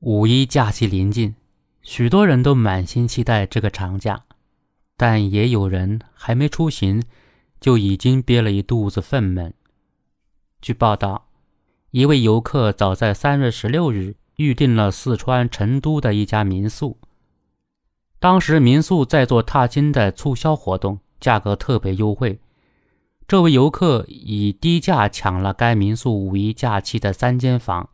[0.00, 1.34] 五一假期临近，
[1.82, 4.24] 许多人都满心期待这个长假，
[4.96, 7.02] 但也有人还没出行，
[7.60, 9.52] 就已经憋了一肚子愤懑。
[10.62, 11.26] 据报道，
[11.90, 16.96] 一位游客早在三月十六日预订了四川成都的一家民宿，
[18.18, 22.40] 当时民宿在做踏青的促销活动，价格特别优惠。
[23.28, 27.90] 这位游客以低价抢了该民宿五一假期的三间房。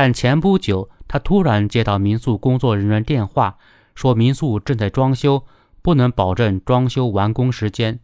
[0.00, 3.58] 但前不久，他突然接到民宿工作人员电话，
[3.96, 5.42] 说民宿正在装修，
[5.82, 7.98] 不能保证装修完工时间，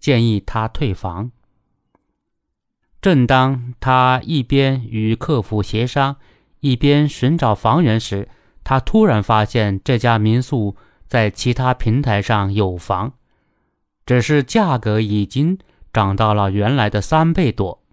[0.00, 1.30] 建议他退房。
[3.00, 6.16] 正当他一边与客服协商，
[6.58, 8.28] 一边寻找房源时，
[8.64, 10.74] 他突然发现这家民宿
[11.06, 13.12] 在其他平台上有房，
[14.04, 15.56] 只是价格已经
[15.92, 17.84] 涨到了原来的三倍多。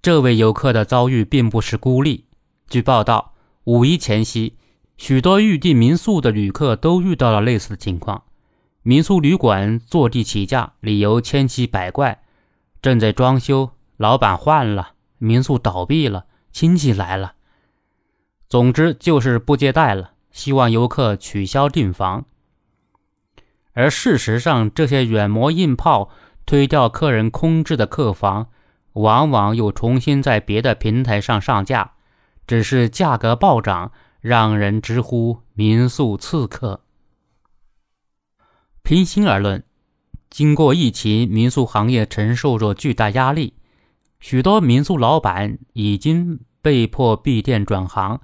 [0.00, 2.26] 这位游客的遭遇并不是孤立。
[2.68, 3.34] 据报道，
[3.64, 4.56] 五一前夕，
[4.96, 8.22] 许多预订民宿的旅客都遇到了类似的情况。
[8.82, 12.22] 民宿旅馆坐地起价，理由千奇百怪：
[12.80, 17.34] 正在装修，老板换了，民宿倒闭了，亲戚来了。
[18.48, 22.24] 总之就是不接待了，希望游客取消订房。
[23.72, 26.08] 而事实上，这些软磨硬泡、
[26.46, 28.46] 推掉客人空置的客房。
[28.98, 31.92] 往往又重新在别的平台上上架，
[32.48, 36.80] 只是价格暴涨，让人直呼民宿刺客。
[38.82, 39.62] 平心而论，
[40.28, 43.54] 经过疫情，民宿行业承受着巨大压力，
[44.18, 48.20] 许多民宿老板已经被迫闭店转行，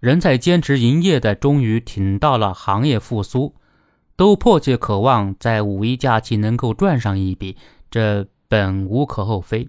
[0.00, 3.54] 仍在坚持营业的终于挺到了行业复苏，
[4.16, 7.56] 都迫切渴望在五一假期能够赚上一笔，
[7.88, 9.68] 这本无可厚非。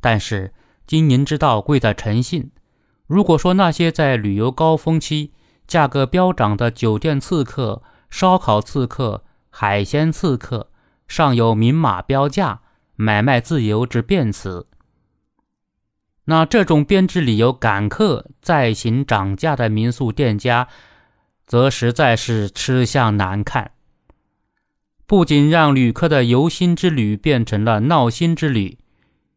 [0.00, 0.52] 但是
[0.86, 2.50] 经营之道贵在诚信。
[3.06, 5.32] 如果说那些在旅游高峰期
[5.66, 10.70] 价格飙涨的酒店刺客、烧烤刺客、海鲜刺客
[11.06, 12.60] 尚有明码标价、
[12.96, 14.66] 买卖自由之辩词，
[16.24, 20.68] 那这种编织理由赶客再行涨价的民宿店家，
[21.46, 23.70] 则实在是吃相难看。
[25.06, 28.78] 不仅让旅客的游心之旅变成了闹心之旅。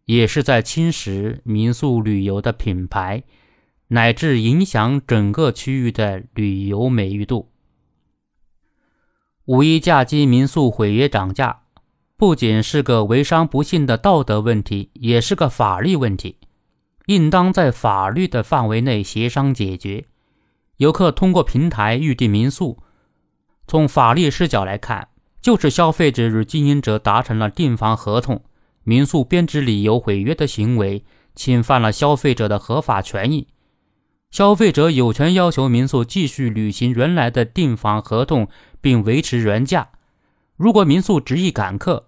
[0.06, 3.23] 也是在侵蚀民宿旅游的品牌，
[3.89, 7.50] 乃至影响整个区域的旅游美誉度。
[9.45, 11.62] 五一假期民宿毁约涨价，
[12.16, 16.38] 不仅是个为商不信的道德问题，也是个法律问题，
[17.07, 20.06] 应当在法律的范围内协商解决。
[20.78, 22.78] 游客通过平台预订民宿，
[23.68, 25.09] 从法律视角来看，
[25.41, 28.44] 就是消费者与经营者达成了订房合同。
[28.84, 31.06] 民宿编织理由毁约的行为
[31.36, 33.47] 侵犯了消费者的合法权益，
[34.31, 38.47] 消费者有权要求民宿继续履行原来的订房合同，
[38.81, 39.90] 并维持原价。
[40.56, 42.08] 如果民宿执意赶客，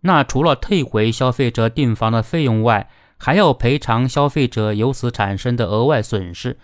[0.00, 6.58] 那除了退回消费者订房的费用外，还要赔偿消费者由此产生的额外损失，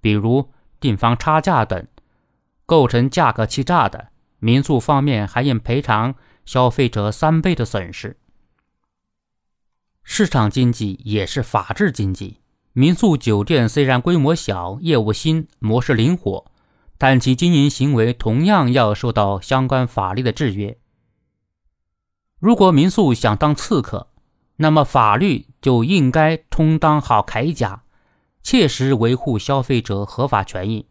[0.00, 1.86] 比如订房差价等。
[2.66, 4.08] 构成价格欺诈的，
[4.38, 6.14] 民宿方面还应赔偿
[6.44, 8.16] 消费者三倍的损失。
[10.04, 12.40] 市场经济也是法治经济。
[12.74, 16.50] 民宿酒店虽然规模小、业务新、模式灵活，
[16.96, 20.78] 但其经营行为同样要受到相关法律的制约。
[22.38, 24.08] 如果民宿想当刺客，
[24.56, 27.82] 那么法律就应该充当好铠甲，
[28.42, 30.86] 切实维护消费者合法权益。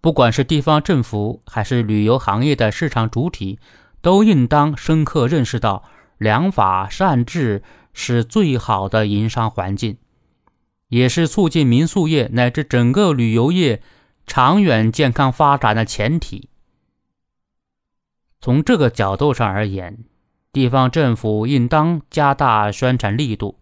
[0.00, 3.58] 不管是地方政府还是旅游行业的市场主体，
[4.02, 5.84] 都应当深刻认识到
[6.18, 7.62] 良法善治。
[7.94, 9.96] 是最好的营商环境，
[10.88, 13.82] 也是促进民宿业乃至整个旅游业
[14.26, 16.50] 长远健康发展的前提。
[18.40, 20.04] 从这个角度上而言，
[20.52, 23.60] 地方政府应当加大宣传力度，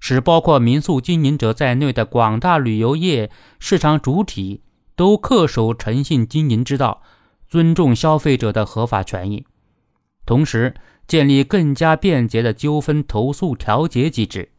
[0.00, 3.30] 使包括民宿经营者在内的广大旅游业
[3.60, 4.62] 市场主体
[4.96, 7.02] 都恪守诚信经营之道，
[7.48, 9.46] 尊重消费者的合法权益，
[10.26, 10.74] 同时。
[11.10, 14.50] 建立更加便捷的纠纷投诉调解机制，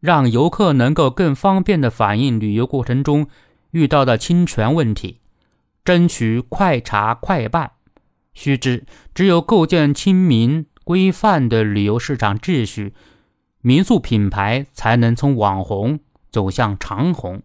[0.00, 3.28] 让游客能够更方便地反映旅游过程中
[3.70, 5.20] 遇到的侵权问题，
[5.84, 7.70] 争取快查快办。
[8.32, 12.92] 须知，只有构建亲民规范的旅游市场秩序，
[13.60, 17.44] 民宿品牌才能从网红走向长红。